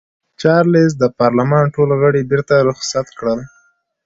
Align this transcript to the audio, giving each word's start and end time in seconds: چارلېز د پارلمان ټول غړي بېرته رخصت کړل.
چارلېز 0.41 0.91
د 0.97 1.03
پارلمان 1.19 1.65
ټول 1.75 1.89
غړي 2.01 2.21
بېرته 2.29 2.55
رخصت 2.69 3.07
کړل. 3.17 3.39